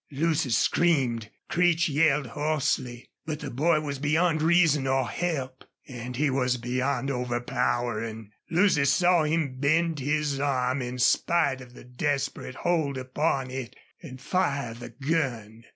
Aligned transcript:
Lucy 0.11 0.49
screamed. 0.49 1.29
Creech 1.47 1.87
yelled 1.87 2.25
hoarsely. 2.25 3.07
But 3.27 3.39
the 3.41 3.51
boy 3.51 3.81
was 3.81 3.99
beyond 3.99 4.41
reason 4.41 4.87
or 4.87 5.07
help, 5.07 5.63
and 5.87 6.15
he 6.15 6.31
was 6.31 6.57
beyond 6.57 7.11
over 7.11 7.39
powering! 7.39 8.31
Lucy 8.49 8.85
saw 8.85 9.25
him 9.25 9.57
bend 9.59 9.99
his 9.99 10.39
arm 10.39 10.81
in 10.81 10.97
spite 10.97 11.61
of 11.61 11.75
the 11.75 11.83
desperate 11.83 12.55
hold 12.55 12.97
upon 12.97 13.51
it 13.51 13.75
and 14.01 14.19
fire 14.19 14.73
the 14.73 14.89
gun. 14.89 15.65